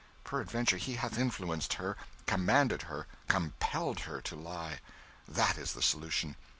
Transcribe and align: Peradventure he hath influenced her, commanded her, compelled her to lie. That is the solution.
Peradventure 0.23 0.77
he 0.77 0.95
hath 0.95 1.19
influenced 1.19 1.73
her, 1.73 1.95
commanded 2.25 2.81
her, 2.81 3.05
compelled 3.27 3.99
her 3.99 4.19
to 4.19 4.35
lie. 4.35 4.79
That 5.27 5.59
is 5.59 5.73
the 5.73 5.83
solution. 5.83 6.35